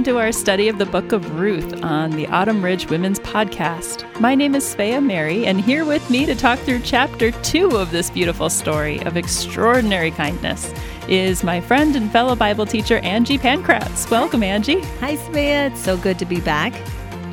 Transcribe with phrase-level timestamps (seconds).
[0.00, 4.08] welcome to our study of the book of Ruth on the Autumn Ridge Women's Podcast.
[4.18, 7.90] My name is Svea Mary, and here with me to talk through chapter two of
[7.90, 10.72] this beautiful story of extraordinary kindness
[11.06, 14.10] is my friend and fellow Bible teacher, Angie Pankratz.
[14.10, 14.80] Welcome, Angie.
[15.00, 15.70] Hi, Svea.
[15.70, 16.72] It's so good to be back.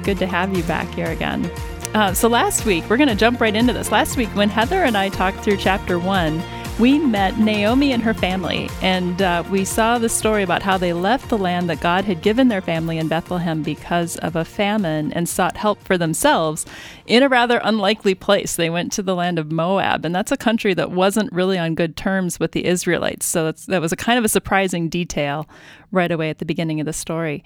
[0.04, 1.50] Good to have you back here again.
[1.94, 3.94] Uh, so, last week, we're going to jump right into this.
[3.94, 6.44] Last week, when Heather and I talked through chapter one,
[6.80, 10.94] we met Naomi and her family, and uh, we saw the story about how they
[10.94, 15.12] left the land that God had given their family in Bethlehem because of a famine
[15.14, 16.68] and sought help for themselves
[17.08, 18.56] in a rather unlikely place.
[18.56, 21.74] They went to the land of Moab, and that's a country that wasn't really on
[21.74, 23.26] good terms with the Israelites.
[23.26, 25.50] So that was a kind of a surprising detail
[25.92, 27.44] right away at the beginning of the story.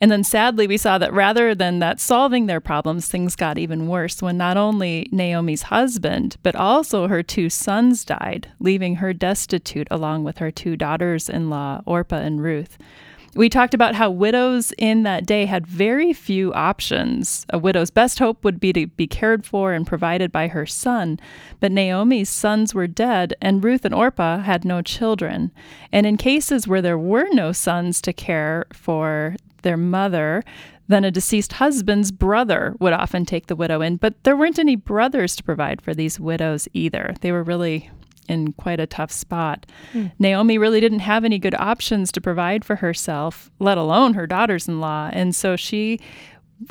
[0.00, 3.88] And then sadly, we saw that rather than that solving their problems, things got even
[3.88, 9.88] worse when not only Naomi's husband, but also her two sons died, leaving her destitute
[9.90, 12.78] along with her two daughters in law, Orpah and Ruth.
[13.34, 17.44] We talked about how widows in that day had very few options.
[17.50, 21.20] A widow's best hope would be to be cared for and provided by her son,
[21.60, 25.52] but Naomi's sons were dead, and Ruth and Orpah had no children.
[25.92, 30.44] And in cases where there were no sons to care for, their mother,
[30.88, 33.96] then a deceased husband's brother would often take the widow in.
[33.96, 37.14] But there weren't any brothers to provide for these widows either.
[37.20, 37.90] They were really
[38.28, 39.66] in quite a tough spot.
[39.92, 40.12] Mm.
[40.18, 45.10] Naomi really didn't have any good options to provide for herself, let alone her daughters-in-law.
[45.12, 45.98] And so she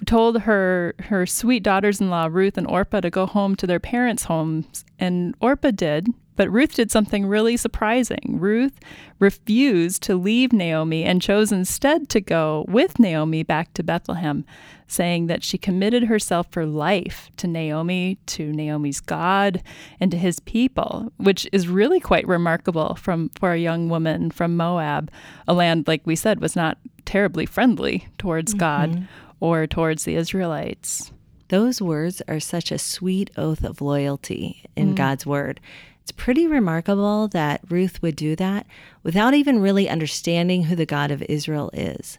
[0.05, 4.85] told her her sweet daughters-in-law Ruth and Orpah to go home to their parents' homes,
[4.99, 6.07] and Orpah did.
[6.37, 8.37] But Ruth did something really surprising.
[8.39, 8.79] Ruth
[9.19, 14.45] refused to leave Naomi and chose instead to go with Naomi back to Bethlehem,
[14.87, 19.61] saying that she committed herself for life to Naomi, to Naomi's God,
[19.99, 24.55] and to his people, which is really quite remarkable from for a young woman from
[24.55, 25.11] Moab,
[25.47, 28.59] a land like we said was not terribly friendly towards mm-hmm.
[28.59, 29.07] God
[29.39, 31.11] or towards the Israelites.
[31.49, 34.95] Those words are such a sweet oath of loyalty in mm.
[34.95, 35.61] God's word.
[36.07, 38.65] It's pretty remarkable that Ruth would do that
[39.03, 42.17] without even really understanding who the God of Israel is.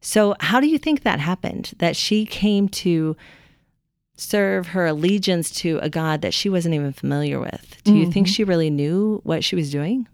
[0.00, 1.74] So, how do you think that happened?
[1.76, 3.14] That she came to
[4.16, 7.76] serve her allegiance to a God that she wasn't even familiar with?
[7.84, 8.12] Do you mm-hmm.
[8.12, 10.08] think she really knew what she was doing?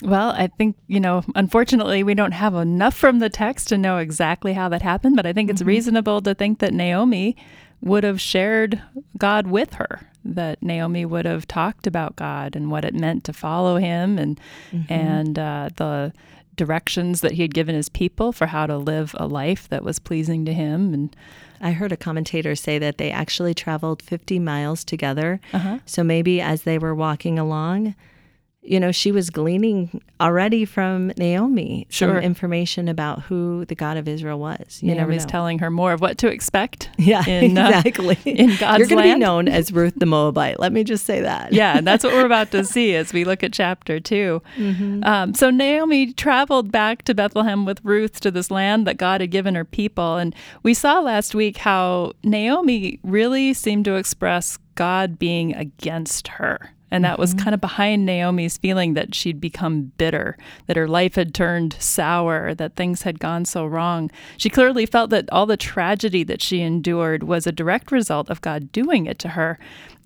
[0.00, 3.98] Well, I think, you know, unfortunately, we don't have enough from the text to know
[3.98, 5.68] exactly how that happened, but I think it's mm-hmm.
[5.70, 7.36] reasonable to think that Naomi
[7.82, 8.80] would have shared
[9.18, 13.32] God with her, that Naomi would have talked about God and what it meant to
[13.32, 14.92] follow him and mm-hmm.
[14.92, 16.12] and uh, the
[16.54, 19.98] directions that he had given his people for how to live a life that was
[19.98, 21.16] pleasing to him and
[21.62, 25.40] I heard a commentator say that they actually traveled 50 miles together.
[25.52, 25.78] Uh-huh.
[25.86, 27.94] So maybe as they were walking along,
[28.62, 32.08] you know, she was gleaning already from Naomi sure.
[32.08, 34.80] some information about who the God of Israel was.
[34.80, 36.88] You Naomi's telling her more of what to expect.
[37.02, 38.16] Yeah, in, uh, exactly.
[38.24, 40.60] in God's You're going to be known as Ruth the Moabite.
[40.60, 41.52] Let me just say that.
[41.52, 45.02] yeah, that's what we're about to see as we look at chapter 2 mm-hmm.
[45.02, 49.32] um, so Naomi traveled back to Bethlehem with Ruth to this land that God had
[49.32, 55.18] given her people, and we saw last week how Naomi really seemed to express God
[55.18, 56.70] being against her.
[56.92, 57.22] And that mm-hmm.
[57.22, 60.36] was kind of behind Naomi's feeling that she'd become bitter,
[60.66, 64.10] that her life had turned sour, that things had gone so wrong.
[64.36, 68.42] She clearly felt that all the tragedy that she endured was a direct result of
[68.42, 69.58] God doing it to her.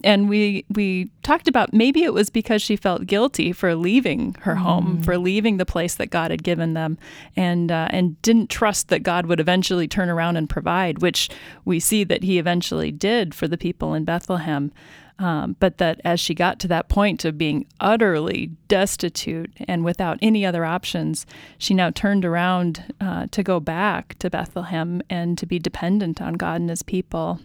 [0.04, 4.54] And we we talked about maybe it was because she felt guilty for leaving her
[4.54, 4.62] mm-hmm.
[4.62, 6.98] home, for leaving the place that God had given them,
[7.34, 11.30] and uh, and didn't trust that God would eventually turn around and provide, which
[11.64, 14.70] we see that He eventually did for the people in Bethlehem.
[15.18, 20.18] Um, but that as she got to that point of being utterly destitute and without
[20.20, 21.24] any other options,
[21.56, 26.34] she now turned around uh, to go back to Bethlehem and to be dependent on
[26.34, 27.40] God and his people.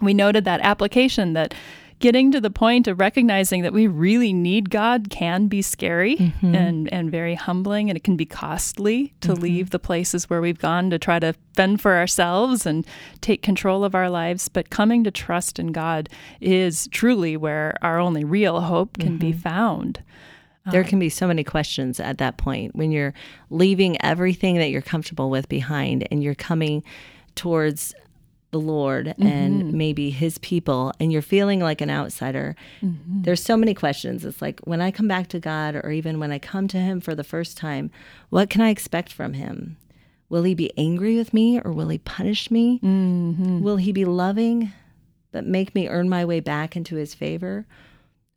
[0.00, 1.54] We noted that application that
[2.02, 6.54] getting to the point of recognizing that we really need God can be scary mm-hmm.
[6.54, 9.42] and, and very humbling, and it can be costly to mm-hmm.
[9.42, 12.84] leave the places where we've gone to try to fend for ourselves and
[13.20, 14.48] take control of our lives.
[14.48, 16.08] But coming to trust in God
[16.40, 19.18] is truly where our only real hope can mm-hmm.
[19.18, 20.02] be found.
[20.70, 23.14] There can be so many questions at that point when you're
[23.50, 26.84] leaving everything that you're comfortable with behind and you're coming
[27.34, 27.94] towards
[28.52, 29.26] the Lord mm-hmm.
[29.26, 33.22] and maybe his people and you're feeling like an outsider, mm-hmm.
[33.22, 34.24] there's so many questions.
[34.24, 37.00] It's like when I come back to God or even when I come to him
[37.00, 37.90] for the first time,
[38.28, 39.76] what can I expect from him?
[40.28, 42.78] Will he be angry with me or will he punish me?
[42.82, 43.62] Mm-hmm.
[43.62, 44.72] Will he be loving
[45.32, 47.66] but make me earn my way back into his favor?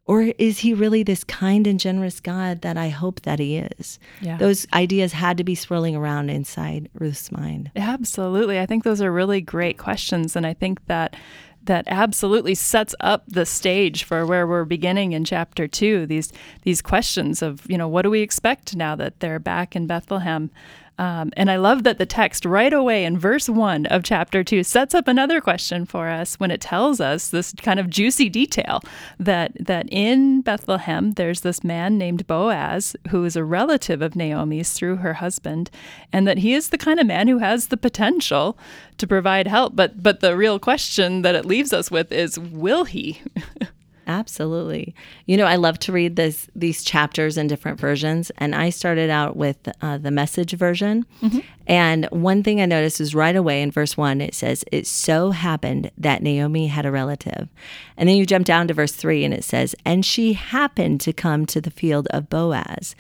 [0.08, 3.98] Or is he really this kind and generous God that I hope that he is?
[4.22, 4.38] Yeah.
[4.38, 7.72] Those ideas had to be swirling around inside Ruth's mind.
[7.76, 8.60] Absolutely.
[8.60, 10.36] I think those are really great questions.
[10.36, 11.16] And I think that
[11.64, 16.06] that absolutely sets up the stage for where we're beginning in chapter two.
[16.06, 16.32] These
[16.62, 20.52] these questions of, you know, what do we expect now that they're back in Bethlehem?
[20.98, 24.64] Um, and I love that the text right away in verse one of chapter two
[24.64, 28.82] sets up another question for us when it tells us this kind of juicy detail
[29.20, 34.74] that that in Bethlehem there's this man named Boaz who is a relative of Naomi's
[34.74, 35.70] through her husband,
[36.14, 38.58] and that he is the kind of man who has the potential
[38.98, 39.76] to provide help.
[39.76, 43.22] But but the real question that it leaves us with is, will he?
[44.08, 44.94] Absolutely.
[45.26, 49.10] You know, I love to read this these chapters in different versions, and I started
[49.10, 51.06] out with uh, the message version.
[51.22, 51.40] Mm-hmm.
[51.68, 55.32] And one thing I noticed is right away in verse one, it says, "It so
[55.32, 57.50] happened that Naomi had a relative,"
[57.98, 61.14] and then you jump down to verse three, and it says, "And she happened to
[61.14, 62.96] come to the field of Boaz."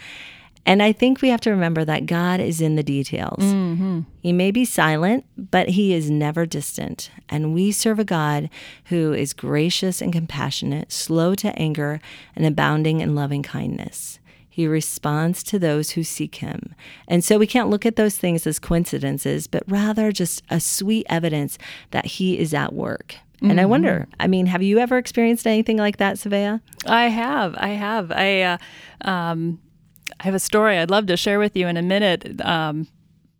[0.66, 3.44] And I think we have to remember that God is in the details.
[3.44, 4.02] Mm-hmm.
[4.22, 7.12] He may be silent, but he is never distant.
[7.30, 8.50] And we serve a God
[8.86, 12.00] who is gracious and compassionate, slow to anger,
[12.36, 14.20] and abounding in loving kindness.
[14.50, 16.74] He responds to those who seek him.
[17.10, 21.06] And so we can't look at those things as coincidences, but rather just a sweet
[21.10, 21.58] evidence
[21.92, 23.18] that he is at work.
[23.42, 23.60] And mm-hmm.
[23.60, 26.62] I wonder, I mean, have you ever experienced anything like that, Svea?
[26.88, 27.56] I have.
[27.58, 28.12] I have.
[28.12, 28.58] I, uh,
[29.02, 29.60] um,
[30.19, 32.40] I have a story I'd love to share with you in a minute.
[32.42, 32.88] Um,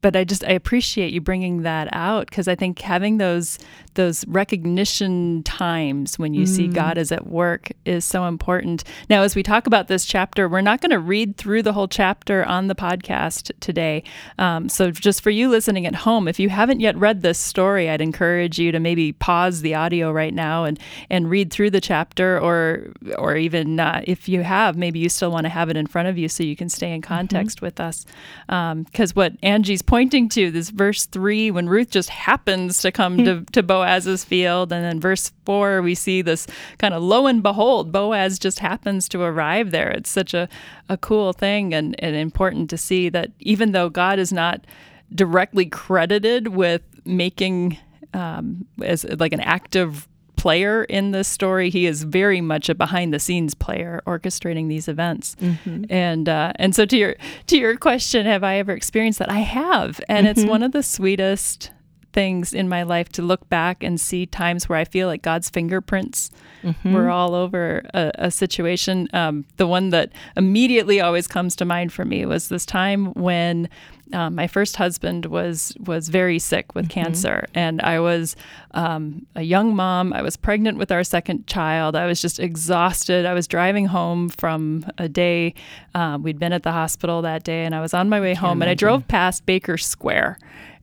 [0.02, 3.58] but I just I appreciate you bringing that out because I think having those
[3.96, 6.48] those recognition times when you mm.
[6.48, 8.84] see God is at work is so important.
[9.10, 11.88] Now, as we talk about this chapter, we're not going to read through the whole
[11.88, 14.04] chapter on the podcast today.
[14.38, 17.90] Um, so, just for you listening at home, if you haven't yet read this story,
[17.90, 21.82] I'd encourage you to maybe pause the audio right now and and read through the
[21.82, 25.78] chapter, or or even uh, if you have, maybe you still want to have it
[25.78, 27.14] in front of you so you can stay in mm-hmm.
[27.14, 27.66] context mm-hmm.
[27.66, 28.06] with us.
[28.48, 33.18] Because um, what Angie's pointing to, this verse three, when Ruth just happens to come
[33.26, 34.72] to, to Boaz's field.
[34.72, 36.48] And then verse four, we see this
[36.78, 39.92] kind of lo and behold, Boaz just happens to arrive there.
[39.92, 40.48] It's such a,
[40.90, 44.66] a cool thing and, and important to see that even though God is not
[45.14, 47.78] directly credited with making
[48.14, 51.70] um, as like an active player in this story.
[51.70, 55.36] He is very much a behind the scenes player orchestrating these events.
[55.42, 55.86] Mm-hmm.
[55.90, 57.16] And uh, and so to your
[57.48, 59.32] to your question, have I ever experienced that?
[59.32, 60.40] I have, and mm-hmm.
[60.40, 61.72] it's one of the sweetest
[62.16, 65.50] things in my life to look back and see times where I feel like God's
[65.50, 66.32] fingerprints
[66.64, 66.94] mm-hmm.
[66.94, 69.10] were all over a, a situation.
[69.12, 73.68] Um, the one that immediately always comes to mind for me was this time when
[74.14, 77.02] um, my first husband was was very sick with mm-hmm.
[77.02, 78.38] cancer, and I was
[78.72, 80.14] um, a young mom.
[80.14, 81.98] I was pregnant with our second child.
[81.98, 83.26] I was just exhausted.
[83.26, 85.54] I was driving home from a day.
[85.94, 88.62] Uh, we'd been at the hospital that day, and I was on my way home,
[88.62, 90.38] and I drove past Bakers Square,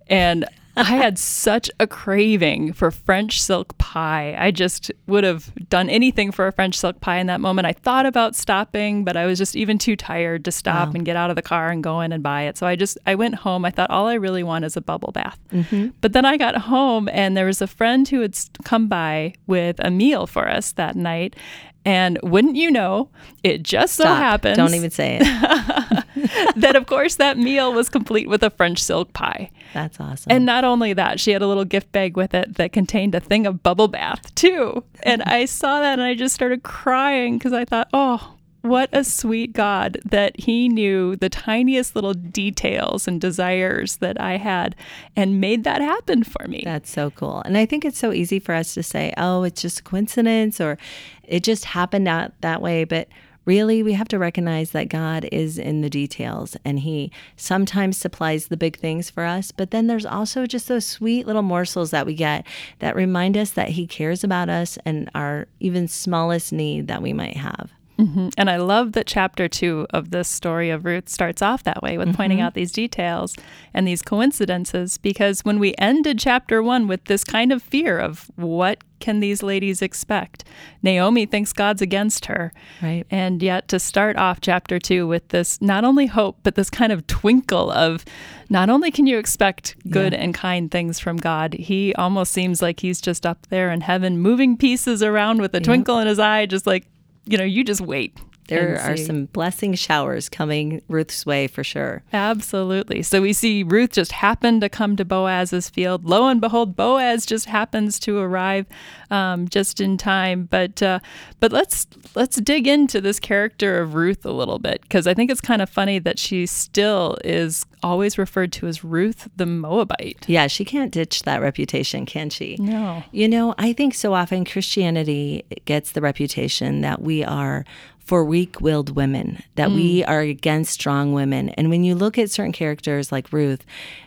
[0.09, 0.45] and
[0.77, 4.35] I had such a craving for French silk pie.
[4.39, 7.67] I just would have done anything for a French silk pie in that moment.
[7.67, 10.95] I thought about stopping, but I was just even too tired to stop wow.
[10.95, 12.57] and get out of the car and go in and buy it.
[12.57, 13.67] So I just I went home.
[13.67, 15.39] I thought all I really want is a bubble bath.
[15.53, 15.89] Mm-hmm.
[16.01, 19.77] But then I got home and there was a friend who had come by with
[19.81, 21.37] a meal for us that night,
[21.85, 23.11] and wouldn't you know,
[23.43, 24.19] it just so Stop.
[24.19, 24.57] happens.
[24.57, 26.02] Don't even say it.
[26.57, 29.51] that, of course, that meal was complete with a French silk pie.
[29.75, 30.31] That's awesome.
[30.31, 33.21] And not only that, she had a little gift bag with it that contained a
[33.21, 34.85] thing of bubble bath, too.
[35.03, 39.03] And I saw that and I just started crying because I thought, oh, what a
[39.03, 44.77] sweet God that He knew the tiniest little details and desires that I had
[45.17, 46.63] and made that happen for me.
[46.65, 47.43] That's so cool.
[47.45, 50.61] And I think it's so easy for us to say, oh, it's just a coincidence
[50.61, 50.79] or
[51.25, 52.85] it just happened out that way.
[52.85, 53.09] But
[53.45, 58.47] really, we have to recognize that God is in the details and He sometimes supplies
[58.47, 59.53] the big things for us.
[59.53, 62.47] But then there's also just those sweet little morsels that we get
[62.79, 67.13] that remind us that He cares about us and our even smallest need that we
[67.13, 67.71] might have.
[67.99, 68.29] Mm-hmm.
[68.37, 71.99] And I love that chapter two of this story of Ruth starts off that way
[71.99, 72.17] with mm-hmm.
[72.17, 73.37] pointing out these details
[73.75, 78.31] and these coincidences because when we ended chapter one with this kind of fear of
[78.37, 80.45] what can these ladies expect,
[80.83, 82.53] Naomi thinks God's against her.
[82.81, 83.05] Right.
[83.11, 86.93] And yet to start off chapter two with this not only hope, but this kind
[86.93, 88.05] of twinkle of
[88.49, 90.21] not only can you expect good yeah.
[90.21, 94.19] and kind things from God, he almost seems like he's just up there in heaven
[94.19, 96.87] moving pieces around with a twinkle in his eye, just like
[97.27, 98.19] you know, you just wait.
[98.49, 102.03] There are some blessing showers coming Ruth's way for sure.
[102.13, 103.03] Absolutely.
[103.03, 106.05] So we see Ruth just happened to come to Boaz's field.
[106.05, 108.67] Lo and behold, Boaz just happens to arrive
[109.11, 110.49] um, just in time.
[110.51, 111.01] But uh,
[111.41, 115.31] but let's let's dig into this character of Ruth a little bit because I think
[115.31, 120.25] it's kind of funny that she still is always referred to as Ruth the Moabite.
[120.29, 122.57] Yeah, she can't ditch that reputation, can she?
[122.59, 123.03] No.
[123.13, 127.65] You know, I think so often Christianity gets the reputation that we are
[128.05, 129.75] for weak willed women, that mm.
[129.75, 131.51] we are against strong women.
[131.51, 133.65] And when you look at certain characters like Ruth,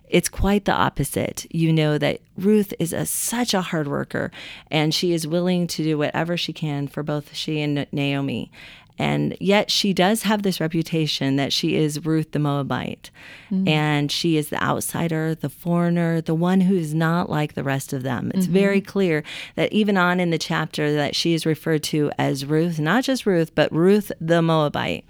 [0.08, 1.48] it's quite the opposite.
[1.50, 4.32] You know that Ruth is a, such a hard worker
[4.70, 8.52] and she is willing to do whatever she can for both she and Naomi.
[8.98, 13.12] And yet she does have this reputation that she is Ruth the Moabite.
[13.52, 13.68] Mm-hmm.
[13.68, 17.94] And she is the outsider, the foreigner, the one who is not like the rest
[17.94, 18.32] of them.
[18.34, 18.54] It's mm-hmm.
[18.54, 19.24] very clear
[19.56, 23.26] that even on in the chapter that she is referred to as Ruth, not just
[23.26, 25.06] Ruth, but Ruth the Moabite.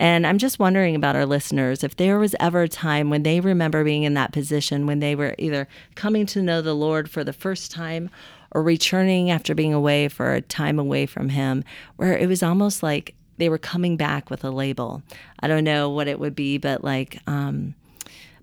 [0.00, 3.40] And I'm just wondering about our listeners if there was ever a time when they
[3.40, 7.24] remember being in that position when they were either coming to know the Lord for
[7.24, 8.10] the first time
[8.52, 11.64] or returning after being away for a time away from him,
[11.96, 15.02] where it was almost like they were coming back with a label.
[15.40, 17.74] I don't know what it would be, but like um,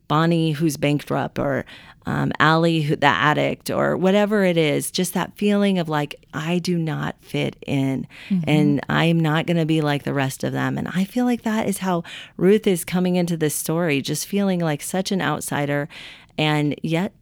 [0.08, 1.66] Bonnie, who's bankrupt, or
[2.06, 6.60] um, Allie, who, the addict, or whatever it is, just that feeling of like, I
[6.60, 8.48] do not fit in mm-hmm.
[8.48, 10.78] and I'm not going to be like the rest of them.
[10.78, 12.04] And I feel like that is how
[12.38, 15.90] Ruth is coming into this story, just feeling like such an outsider
[16.38, 17.14] and yet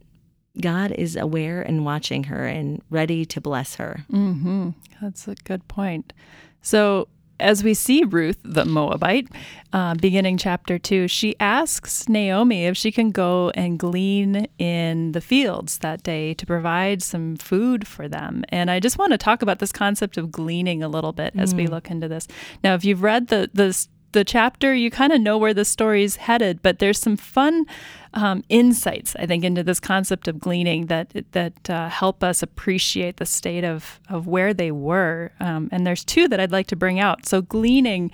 [0.60, 4.06] God is aware and watching her and ready to bless her.
[4.12, 4.70] Mm-hmm.
[5.02, 6.14] That's a good point.
[6.62, 7.08] So,
[7.40, 9.28] as we see Ruth, the Moabite,
[9.74, 15.20] uh, beginning chapter two, she asks Naomi if she can go and glean in the
[15.20, 18.46] fields that day to provide some food for them.
[18.50, 21.54] And I just want to talk about this concept of gleaning a little bit as
[21.54, 21.58] mm.
[21.58, 22.28] we look into this.
[22.64, 26.16] Now, if you've read the the the chapter, you kind of know where the story's
[26.16, 27.66] headed, but there's some fun
[28.14, 33.18] um, insights, I think, into this concept of gleaning that that uh, help us appreciate
[33.18, 35.32] the state of of where they were.
[35.40, 37.26] Um, and there's two that I'd like to bring out.
[37.26, 38.12] So gleaning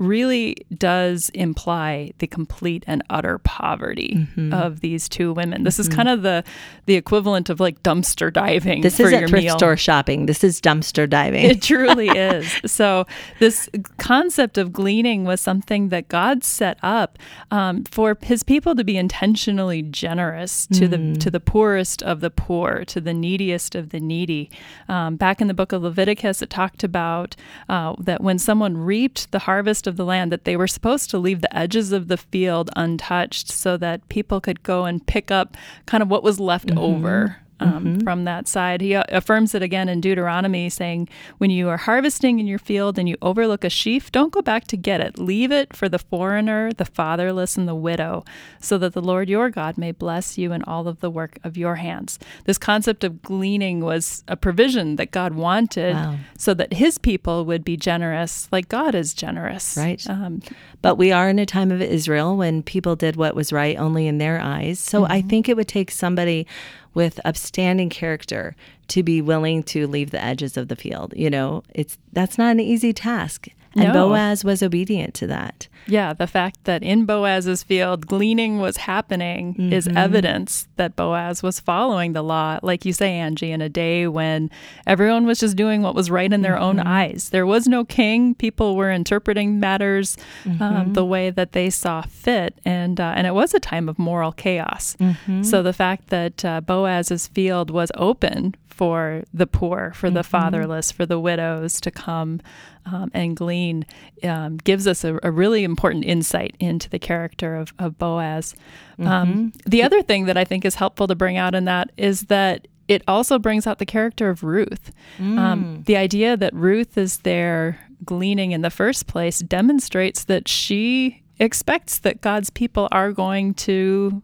[0.00, 4.52] really does imply the complete and utter poverty mm-hmm.
[4.52, 5.62] of these two women.
[5.62, 5.90] This mm-hmm.
[5.90, 6.42] is kind of the
[6.86, 8.80] the equivalent of like dumpster diving.
[8.80, 9.58] This isn't thrift meal.
[9.58, 10.26] store shopping.
[10.26, 11.44] This is dumpster diving.
[11.44, 12.60] It truly is.
[12.64, 13.06] So
[13.40, 17.18] this concept of gleaning was something that God set up
[17.50, 20.90] um, for His people to be intentionally generous to mm.
[21.14, 24.50] the to the poorest of the poor, to the neediest of the needy.
[24.88, 27.36] Um, back in the book of Leviticus, it talked about
[27.68, 31.18] uh, that when someone reaped the harvest of the land that they were supposed to
[31.18, 35.56] leave the edges of the field untouched so that people could go and pick up
[35.84, 36.78] kind of what was left mm-hmm.
[36.78, 38.00] over um, mm-hmm.
[38.00, 38.80] from that side.
[38.80, 42.98] He uh, affirms it again in Deuteronomy, saying, When you are harvesting in your field
[42.98, 45.18] and you overlook a sheaf, don't go back to get it.
[45.18, 48.24] Leave it for the foreigner, the fatherless, and the widow,
[48.60, 51.56] so that the Lord your God may bless you in all of the work of
[51.56, 52.18] your hands.
[52.44, 56.16] This concept of gleaning was a provision that God wanted wow.
[56.36, 59.76] so that his people would be generous, like God is generous.
[59.76, 60.02] Right.
[60.08, 60.40] Um,
[60.82, 64.06] but we are in a time of Israel when people did what was right only
[64.06, 64.78] in their eyes.
[64.78, 65.12] So mm-hmm.
[65.12, 66.46] I think it would take somebody
[66.94, 68.56] with upstanding character
[68.88, 71.14] to be willing to leave the edges of the field.
[71.16, 73.48] You know, it's that's not an easy task.
[73.76, 74.08] And no.
[74.08, 75.68] Boaz was obedient to that.
[75.86, 79.72] Yeah, the fact that in Boaz's field gleaning was happening mm-hmm.
[79.72, 84.06] is evidence that Boaz was following the law, like you say, Angie, in a day
[84.06, 84.50] when
[84.86, 86.64] everyone was just doing what was right in their mm-hmm.
[86.64, 87.30] own eyes.
[87.30, 90.62] There was no king; people were interpreting matters um, mm-hmm.
[90.62, 93.98] um, the way that they saw fit, and uh, and it was a time of
[93.98, 94.96] moral chaos.
[94.98, 95.42] Mm-hmm.
[95.42, 100.30] So the fact that uh, Boaz's field was open for the poor, for the mm-hmm.
[100.30, 102.40] fatherless, for the widows to come
[102.86, 103.84] um, and glean
[104.22, 108.54] um, gives us a, a, really important insight into the character of, of Boaz.
[108.98, 109.48] Um, mm-hmm.
[109.68, 112.68] the other thing that I think is helpful to bring out in that is that
[112.88, 114.92] it also brings out the character of Ruth.
[115.18, 115.84] Um, mm.
[115.84, 121.98] the idea that Ruth is there gleaning in the first place demonstrates that she expects
[121.98, 124.22] that God's people are going to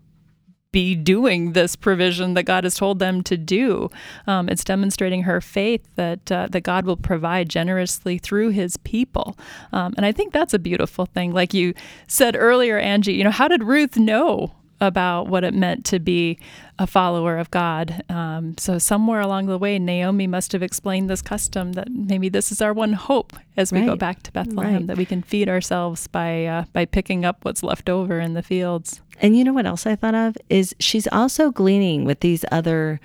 [0.72, 3.90] be doing this provision that God has told them to do.
[4.26, 9.36] Um, it's demonstrating her faith that uh, that God will provide generously through His people,
[9.72, 11.32] um, and I think that's a beautiful thing.
[11.32, 11.74] Like you
[12.06, 16.38] said earlier, Angie, you know, how did Ruth know about what it meant to be
[16.78, 18.02] a follower of God.
[18.08, 22.52] Um, so somewhere along the way, Naomi must have explained this custom that maybe this
[22.52, 23.86] is our one hope as we right.
[23.86, 24.86] go back to Bethlehem right.
[24.88, 28.42] that we can feed ourselves by uh, by picking up what's left over in the
[28.42, 29.00] fields.
[29.20, 33.00] And you know what else I thought of is she's also gleaning with these other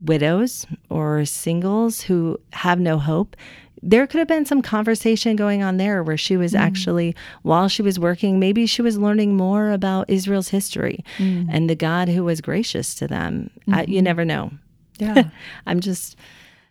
[0.00, 3.36] widows or singles who have no hope
[3.82, 6.58] there could have been some conversation going on there where she was mm.
[6.58, 11.46] actually, while she was working, maybe she was learning more about Israel's history mm.
[11.50, 13.50] and the God who was gracious to them.
[13.62, 13.74] Mm-hmm.
[13.74, 14.04] I, you mm-hmm.
[14.04, 14.50] never know.
[14.98, 15.24] Yeah.
[15.66, 16.16] I'm just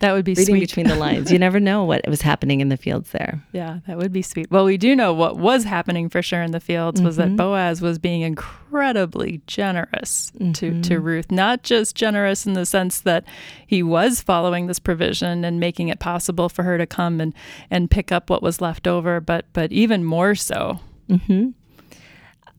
[0.00, 0.60] that would be reading sweet.
[0.60, 1.32] between the lines.
[1.32, 3.42] You never know what was happening in the fields there.
[3.52, 4.50] Yeah, that would be sweet.
[4.50, 7.36] Well, we do know what was happening for sure in the fields was mm-hmm.
[7.36, 10.52] that Boaz was being incredibly generous mm-hmm.
[10.52, 11.30] to, to Ruth.
[11.30, 13.24] Not just generous in the sense that
[13.66, 17.32] he was following this provision and making it possible for her to come and,
[17.70, 20.80] and pick up what was left over, but but even more so.
[21.08, 21.50] Mm-hmm.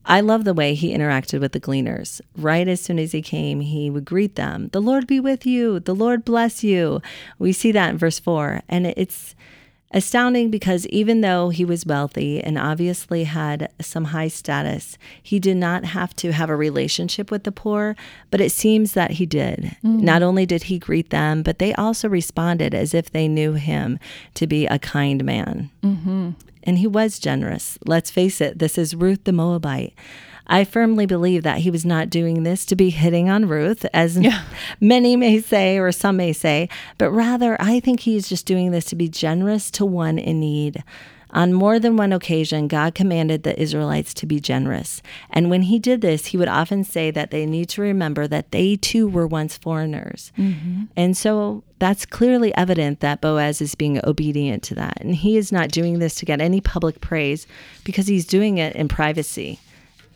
[0.10, 2.22] I love the way he interacted with the gleaners.
[2.38, 4.70] Right as soon as he came, he would greet them.
[4.72, 5.82] The Lord be with you.
[5.82, 7.02] The Lord bless you.
[7.38, 8.62] We see that in verse 4.
[8.70, 9.36] And it's
[9.92, 15.58] astounding because even though he was wealthy and obviously had some high status, he did
[15.58, 17.96] not have to have a relationship with the poor,
[18.30, 19.78] but it seems that he did.
[19.84, 20.02] Mm.
[20.02, 24.00] Not only did he greet them, but they also responded as if they knew him
[24.34, 25.70] to be a kind man.
[25.84, 26.32] Mm-hmm
[26.68, 27.80] and he was generous.
[27.86, 29.94] Let's face it, this is Ruth the Moabite.
[30.48, 34.18] I firmly believe that he was not doing this to be hitting on Ruth, as
[34.18, 34.44] yeah.
[34.80, 38.72] many may say or some may say, but rather, I think he is just doing
[38.72, 40.84] this to be generous to one in need.
[41.32, 45.02] On more than one occasion, God commanded the Israelites to be generous.
[45.30, 48.52] And when he did this, he would often say that they need to remember that
[48.52, 50.32] they too were once foreigners.
[50.38, 50.84] Mm-hmm.
[50.96, 55.00] And so that's clearly evident that Boaz is being obedient to that.
[55.02, 57.46] And he is not doing this to get any public praise
[57.84, 59.60] because he's doing it in privacy.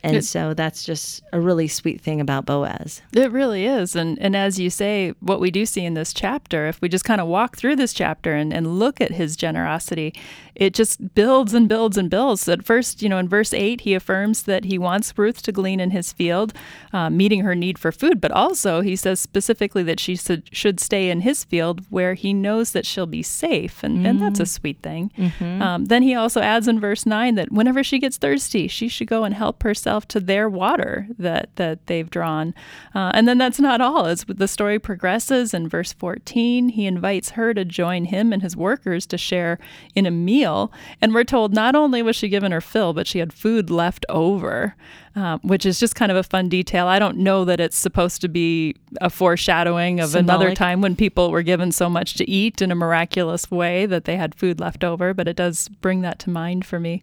[0.04, 3.02] And it, so that's just a really sweet thing about Boaz.
[3.14, 3.96] It really is.
[3.96, 7.06] And and as you say, what we do see in this chapter, if we just
[7.06, 10.14] kind of walk through this chapter and, and look at his generosity,
[10.56, 12.48] it just builds and builds and builds.
[12.48, 15.80] At first, you know, in verse 8, he affirms that he wants Ruth to glean
[15.80, 16.54] in his field,
[16.94, 20.80] uh, meeting her need for food, but also he says specifically that she should, should
[20.80, 23.84] stay in his field where he knows that she'll be safe.
[23.84, 24.10] And, mm.
[24.10, 24.50] and that's a mm.
[24.50, 25.12] sweet thing.
[25.18, 25.62] Mm-hmm.
[25.62, 29.08] Um, then he also adds in verse 9 that whenever she gets thirsty, she should
[29.08, 32.54] go and help herself to their water that, that they've drawn.
[32.94, 34.06] Uh, and then that's not all.
[34.06, 38.56] As the story progresses in verse 14, he invites her to join him and his
[38.58, 39.60] workers to share
[39.96, 40.72] in a meal meal.
[41.02, 44.06] And we're told not only was she given her fill, but she had food left
[44.10, 44.76] over,
[45.16, 46.88] um, which is just kind of a fun detail.
[46.88, 50.42] I don't know that it's supposed to be a foreshadowing of Symbolic.
[50.42, 54.06] another time when people were given so much to eat in a miraculous way that
[54.06, 57.02] they had food left over, but it does bring that to mind for me.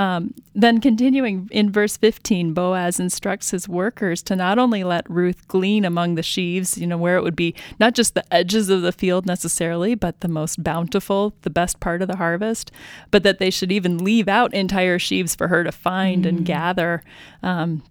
[0.00, 5.46] Um, then, continuing in verse 15, Boaz instructs his workers to not only let Ruth
[5.46, 8.80] glean among the sheaves, you know, where it would be not just the edges of
[8.80, 12.72] the field necessarily, but the most bountiful, the best part of the harvest,
[13.10, 16.30] but that they should even leave out entire sheaves for her to find mm.
[16.30, 17.02] and gather.
[17.42, 17.82] Um,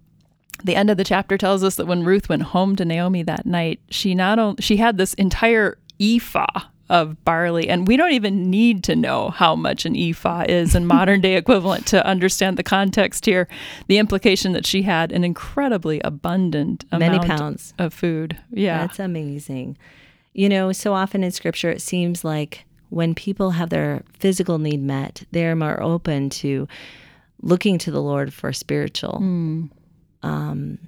[0.63, 3.45] the end of the chapter tells us that when Ruth went home to Naomi that
[3.45, 7.69] night, she not only she had this entire ephah of barley.
[7.69, 11.35] And we don't even need to know how much an ephah is in modern day
[11.35, 13.47] equivalent to understand the context here.
[13.87, 18.37] The implication that she had an incredibly abundant many pounds of food.
[18.51, 18.79] Yeah.
[18.79, 19.77] That's amazing.
[20.33, 24.81] You know, so often in scripture it seems like when people have their physical need
[24.81, 26.67] met, they're more open to
[27.41, 29.69] looking to the Lord for spiritual mm.
[30.23, 30.79] um,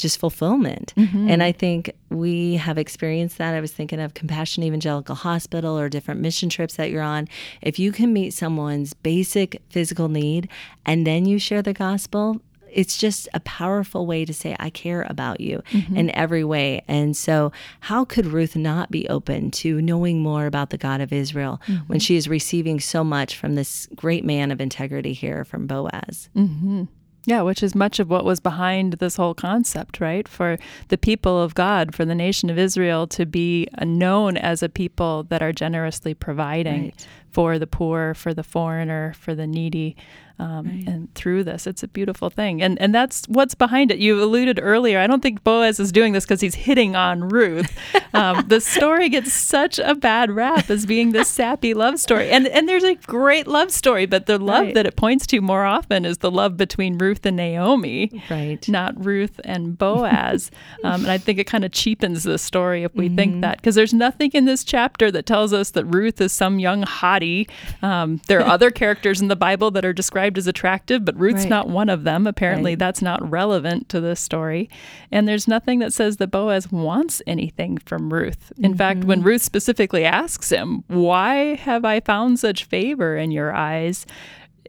[0.00, 0.92] just fulfillment.
[0.96, 1.30] Mm-hmm.
[1.30, 3.54] And I think we have experienced that.
[3.54, 7.28] I was thinking of Compassion Evangelical Hospital or different mission trips that you're on.
[7.62, 10.48] If you can meet someone's basic physical need
[10.86, 12.40] and then you share the gospel,
[12.72, 15.96] it's just a powerful way to say, I care about you mm-hmm.
[15.96, 16.82] in every way.
[16.88, 21.12] And so, how could Ruth not be open to knowing more about the God of
[21.12, 21.84] Israel mm-hmm.
[21.86, 26.28] when she is receiving so much from this great man of integrity here from Boaz?
[26.36, 26.84] Mm-hmm.
[27.26, 30.26] Yeah, which is much of what was behind this whole concept, right?
[30.26, 34.68] For the people of God, for the nation of Israel to be known as a
[34.68, 37.06] people that are generously providing right.
[37.30, 39.96] For the poor, for the foreigner, for the needy
[40.40, 40.88] um, right.
[40.88, 41.66] and through this.
[41.66, 43.98] It's a beautiful thing, and and that's what's behind it.
[43.98, 44.98] You alluded earlier.
[44.98, 47.70] I don't think Boaz is doing this because he's hitting on Ruth.
[48.12, 52.48] Um, the story gets such a bad rap as being this sappy love story, and
[52.48, 54.74] and there's a great love story, but the love right.
[54.74, 58.68] that it points to more often is the love between Ruth and Naomi, right?
[58.68, 60.50] Not Ruth and Boaz.
[60.84, 63.16] um, and I think it kind of cheapens the story if we mm-hmm.
[63.16, 66.58] think that because there's nothing in this chapter that tells us that Ruth is some
[66.58, 66.82] young
[67.20, 67.48] hottie.
[67.82, 71.16] Um, there are other characters in the Bible that are described described as attractive, but
[71.18, 71.50] Ruth's right.
[71.50, 72.26] not one of them.
[72.26, 72.78] Apparently, right.
[72.78, 74.68] that's not relevant to this story.
[75.10, 78.52] And there's nothing that says that Boaz wants anything from Ruth.
[78.58, 78.78] In mm-hmm.
[78.78, 84.06] fact, when Ruth specifically asks him, Why have I found such favor in your eyes?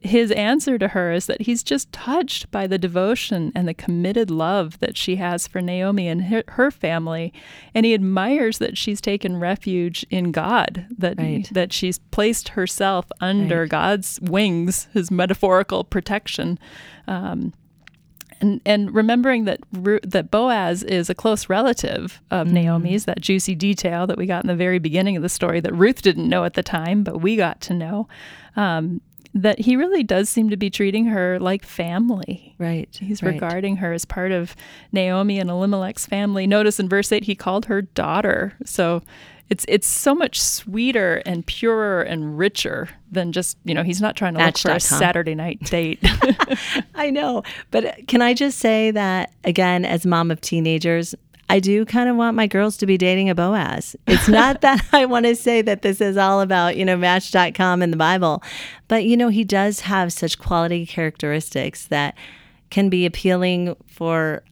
[0.03, 4.31] His answer to her is that he's just touched by the devotion and the committed
[4.31, 7.31] love that she has for Naomi and her, her family,
[7.75, 11.47] and he admires that she's taken refuge in God, that Right.
[11.51, 13.69] that she's placed herself under Right.
[13.69, 16.57] God's wings, His metaphorical protection.
[17.07, 17.53] Um,
[18.39, 19.59] and, and remembering that
[20.01, 24.47] that Boaz is a close relative of Naomi's, that juicy detail that we got in
[24.47, 27.35] the very beginning of the story that Ruth didn't know at the time, but we
[27.35, 28.07] got to know.
[28.55, 28.99] Um,
[29.33, 32.55] that he really does seem to be treating her like family.
[32.57, 32.89] Right.
[32.99, 33.33] He's right.
[33.33, 34.55] regarding her as part of
[34.91, 36.47] Naomi and Elimelech's family.
[36.47, 38.53] Notice in verse 8 he called her daughter.
[38.65, 39.01] So
[39.49, 44.15] it's it's so much sweeter and purer and richer than just, you know, he's not
[44.15, 44.79] trying to look for a.
[44.79, 45.99] Saturday night date.
[46.95, 47.43] I know.
[47.69, 51.15] But can I just say that, again, as mom of teenagers,
[51.51, 53.93] I do kind of want my girls to be dating a Boaz.
[54.07, 57.81] It's not that I want to say that this is all about, you know, Match.com
[57.81, 58.41] and the Bible,
[58.87, 62.15] but, you know, he does have such quality characteristics that
[62.69, 64.43] can be appealing for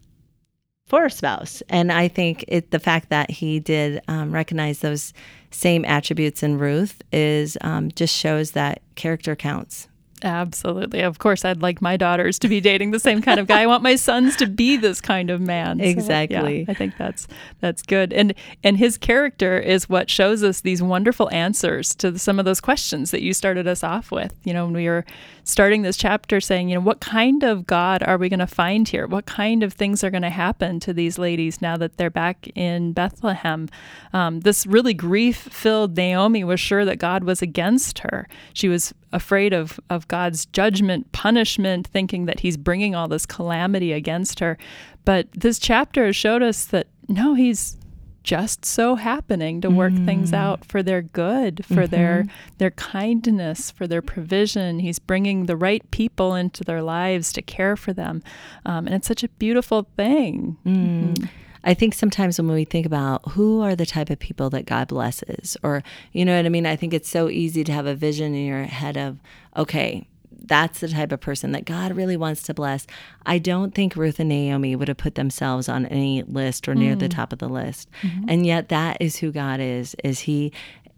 [0.88, 1.64] for a spouse.
[1.70, 5.14] And I think it the fact that he did um, recognize those
[5.52, 9.88] same attributes in Ruth is um, just shows that character counts.
[10.22, 11.02] Absolutely.
[11.02, 13.62] Of course, I'd like my daughters to be dating the same kind of guy.
[13.62, 15.80] I want my sons to be this kind of man.
[15.80, 16.66] So, yeah, Exactly.
[16.68, 17.28] I think that's
[17.62, 18.14] that's good.
[18.14, 22.60] And and his character is what shows us these wonderful answers to some of those
[22.62, 24.36] questions that you started us off with.
[24.44, 25.06] You know, when we were
[25.44, 28.88] starting this chapter saying, you know, what kind of God are we going to find
[28.88, 29.08] here?
[29.08, 32.48] What kind of things are going to happen to these ladies now that they're back
[32.56, 33.68] in Bethlehem?
[34.14, 38.28] Um, this really grief-filled Naomi was sure that God was against her.
[38.54, 43.94] She was afraid of of God's judgment, punishment, thinking that He's bringing all this calamity
[43.94, 44.58] against her.
[45.06, 47.78] But this chapter has showed us that no, He's
[48.24, 50.36] just so happening to work things mm.
[50.36, 51.96] out for their good, for mm-hmm.
[51.96, 52.26] their
[52.58, 54.80] their kindness, for their provision.
[54.80, 58.22] He's bringing the right people into their lives to care for them,
[58.66, 60.58] um, and it's such a beautiful thing.
[60.66, 61.14] Mm.
[61.14, 61.26] Mm-hmm.
[61.64, 64.88] I think sometimes when we think about who are the type of people that God
[64.88, 66.66] blesses, or, you know what I mean?
[66.66, 69.20] I think it's so easy to have a vision in your head of,
[69.56, 70.08] okay,
[70.46, 72.88] that's the type of person that God really wants to bless.
[73.26, 76.96] I don't think Ruth and Naomi would have put themselves on any list or near
[76.96, 77.16] the mm.
[77.16, 77.90] top of the list.
[78.02, 78.30] Mm-hmm.
[78.30, 80.52] And yet that is who God is, is he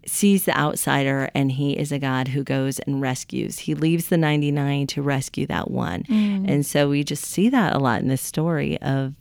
[0.06, 3.60] sees the outsider and he is a God who goes and rescues.
[3.60, 6.04] He leaves the 99 to rescue that one.
[6.04, 6.50] Mm.
[6.50, 9.14] And so we just see that a lot in this story of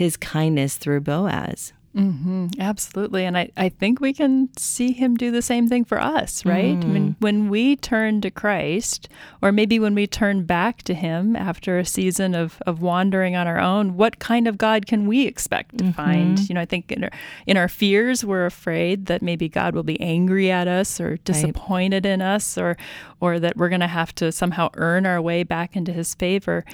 [0.00, 1.74] his kindness through Boaz.
[1.94, 2.46] Mm-hmm.
[2.58, 3.26] Absolutely.
[3.26, 6.78] And I, I think we can see him do the same thing for us, right?
[6.78, 6.84] Mm.
[6.84, 9.10] I mean, when we turn to Christ,
[9.42, 13.46] or maybe when we turn back to him after a season of, of wandering on
[13.46, 15.92] our own, what kind of God can we expect to mm-hmm.
[15.92, 16.48] find?
[16.48, 17.10] You know, I think in our,
[17.46, 22.06] in our fears, we're afraid that maybe God will be angry at us or disappointed
[22.06, 22.78] in us or,
[23.20, 26.64] or that we're going to have to somehow earn our way back into his favor.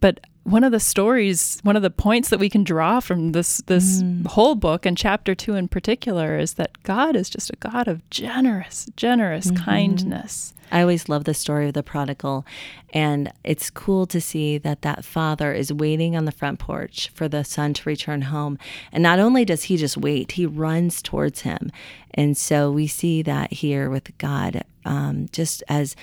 [0.00, 3.58] But one of the stories, one of the points that we can draw from this
[3.66, 7.88] this whole book and chapter two in particular is that God is just a God
[7.88, 10.54] of generous, generous kindness.
[10.70, 12.46] I always love the story of the prodigal,
[12.90, 17.28] and it's cool to see that that father is waiting on the front porch for
[17.28, 18.56] the son to return home.
[18.92, 21.70] And not only does he just wait, he runs towards him.
[22.14, 25.96] And so we see that here with God, um, just as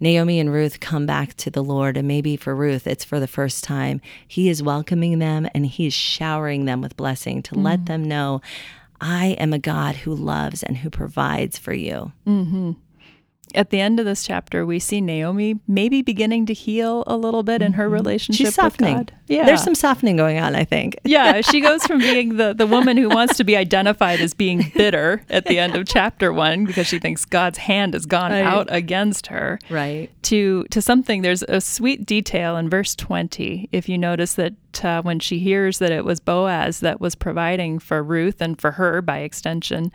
[0.00, 3.26] Naomi and Ruth come back to the Lord, and maybe for Ruth, it's for the
[3.26, 4.00] first time.
[4.26, 7.84] He is welcoming them and he is showering them with blessing to let mm-hmm.
[7.86, 8.40] them know,
[9.00, 12.12] I am a God who loves and who provides for you.
[12.26, 12.72] Mm-hmm.
[13.54, 17.42] At the end of this chapter, we see Naomi maybe beginning to heal a little
[17.42, 17.94] bit in her mm-hmm.
[17.94, 18.98] relationship She's softening.
[18.98, 19.17] with God.
[19.28, 20.96] Yeah, There's some softening going on, I think.
[21.04, 24.72] yeah, she goes from being the, the woman who wants to be identified as being
[24.74, 28.42] bitter at the end of chapter one because she thinks God's hand has gone Right.
[28.44, 29.58] out against her.
[29.70, 30.10] Right.
[30.24, 35.02] to to something there's a sweet detail in verse 20 if you notice that uh,
[35.02, 39.00] when she hears that it was boaz that was providing for ruth and for her
[39.02, 39.90] by extension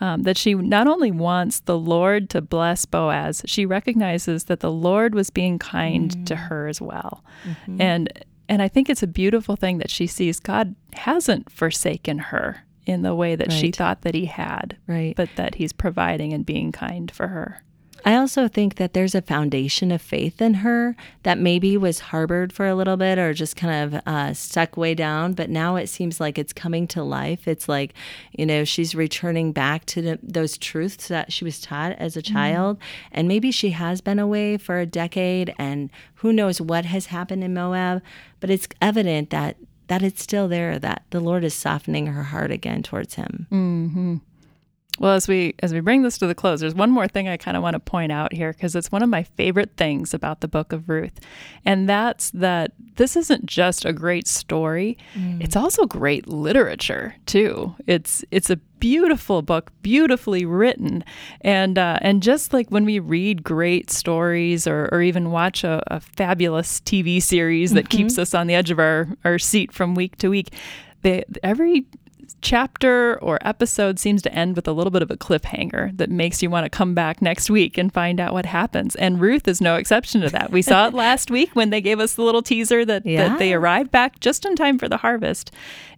[0.00, 4.70] um, that she not only wants the lord to bless boaz she recognizes that the
[4.70, 7.24] lord was being kind to her as well
[7.78, 8.12] and
[8.48, 13.02] and i think it's a beautiful thing that she sees god hasn't forsaken her in
[13.02, 15.14] the way that she thought that he had Right.
[15.16, 17.62] but that he's providing and being kind for her
[18.04, 22.52] I also think that there's a foundation of faith in her that maybe was harbored
[22.52, 25.88] for a little bit or just kind of uh, stuck way down, but now it
[25.88, 27.46] seems like it's coming to life.
[27.46, 27.92] It's like,
[28.32, 32.22] you know, she's returning back to the, those truths that she was taught as a
[32.22, 32.78] child.
[33.12, 37.44] And maybe she has been away for a decade and who knows what has happened
[37.44, 38.02] in Moab,
[38.40, 39.56] but it's evident that.
[39.88, 43.46] That it's still there, that the Lord is softening her heart again towards him.
[44.98, 47.36] Well, as we as we bring this to the close, there's one more thing I
[47.36, 50.40] kind of want to point out here because it's one of my favorite things about
[50.40, 51.20] the book of Ruth.
[51.64, 55.42] And that's that this isn't just a great story, mm.
[55.42, 57.74] it's also great literature too.
[57.86, 61.04] It's it's a beautiful book, beautifully written,
[61.40, 65.82] and uh, and just like when we read great stories or, or even watch a,
[65.88, 67.98] a fabulous TV series that mm-hmm.
[67.98, 70.52] keeps us on the edge of our, our seat from week to week,
[71.02, 71.86] they, every
[72.40, 76.42] chapter or episode seems to end with a little bit of a cliffhanger that makes
[76.42, 78.94] you want to come back next week and find out what happens.
[78.96, 80.50] And Ruth is no exception to that.
[80.50, 83.28] We saw it last week when they gave us the little teaser that, yeah.
[83.28, 85.50] that they arrived back just in time for the harvest.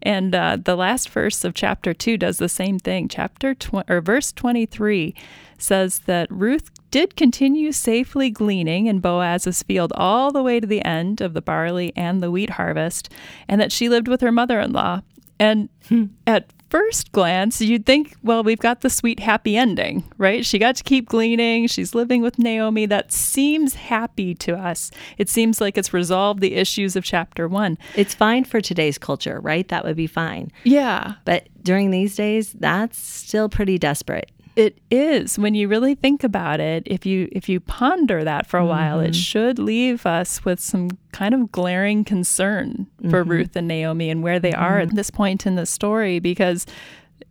[0.03, 3.09] And uh, the last verse of chapter two does the same thing.
[3.09, 5.15] Chapter tw- or verse 23
[5.59, 10.85] says that Ruth did continue safely gleaning in Boaz's field all the way to the
[10.85, 13.11] end of the barley and the wheat harvest,
[13.47, 15.03] and that she lived with her mother in law.
[15.41, 16.05] And hmm.
[16.27, 20.47] at first glance, you'd think, well, we've got the sweet, happy ending, right?
[20.47, 21.67] She got to keep gleaning.
[21.67, 22.87] She's living with Naomi.
[22.87, 24.91] That seems happy to us.
[25.19, 27.77] It seems like it's resolved the issues of chapter one.
[27.97, 29.67] It's fine for today's culture, right?
[29.69, 30.53] That would be fine.
[30.65, 31.15] Yeah.
[31.25, 34.31] But during these days, that's still pretty desperate.
[34.61, 36.83] It is when you really think about it.
[36.85, 38.69] If you if you ponder that for a mm-hmm.
[38.69, 39.13] while, it mm-hmm.
[39.13, 43.31] should leave us with some kind of glaring concern for mm-hmm.
[43.31, 44.91] Ruth and Naomi and where they are mm-hmm.
[44.91, 46.67] at this point in the story because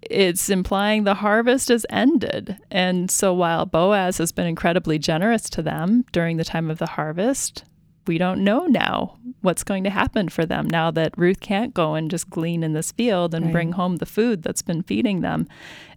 [0.02, 2.58] it's implying the harvest has ended.
[2.72, 6.88] And so while Boaz has been incredibly generous to them during the time of the
[6.88, 7.64] harvest,
[8.08, 11.94] we don't know now what's going to happen for them now that Ruth can't go
[11.94, 13.52] and just glean in this field and right.
[13.52, 15.48] bring home the food that's been feeding them.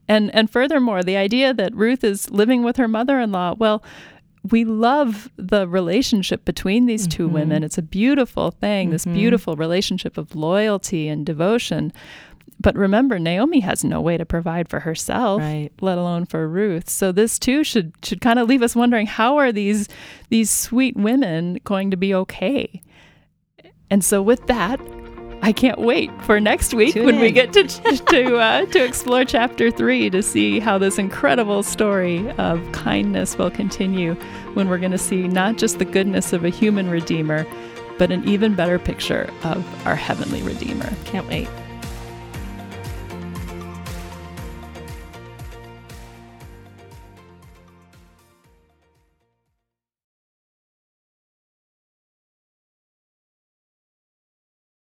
[0.08, 3.82] And and furthermore, the idea that Ruth is living with her mother-in-law, well,
[4.50, 7.34] we love the relationship between these two mm-hmm.
[7.34, 7.64] women.
[7.64, 8.92] It's a beautiful thing, mm-hmm.
[8.92, 11.92] this beautiful relationship of loyalty and devotion.
[12.60, 15.70] But remember, Naomi has no way to provide for herself, right.
[15.80, 16.88] let alone for Ruth.
[16.88, 19.88] So this too should should kind of leave us wondering how are these
[20.28, 22.82] these sweet women going to be okay?
[23.90, 24.80] And so with that,
[25.44, 27.20] I can't wait for next week Tune when in.
[27.20, 27.64] we get to
[28.06, 33.50] to uh, to explore chapter three to see how this incredible story of kindness will
[33.50, 34.14] continue.
[34.54, 37.44] When we're going to see not just the goodness of a human redeemer,
[37.98, 40.92] but an even better picture of our heavenly redeemer.
[41.04, 41.48] Can't wait.